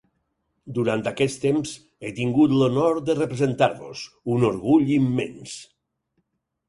Durant 0.77 1.03
aquest 1.11 1.39
temps 1.43 1.73
he 2.07 2.11
tingut 2.21 2.55
l’honor 2.61 2.99
de 3.11 3.17
representar-vos, 3.21 4.07
un 4.37 4.47
orgull 4.51 4.91
immens. 4.97 5.55